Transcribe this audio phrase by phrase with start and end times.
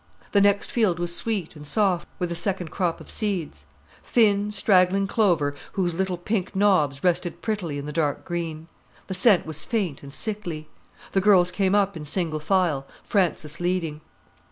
[0.31, 3.65] The next field was sweet and soft with a second crop of seeds;
[4.03, 8.67] thin, straggling clover whose little pink knobs rested prettily in the dark green.
[9.05, 10.67] The scent was faint and sickly.
[11.11, 14.01] The girls came up in single file, Frances leading.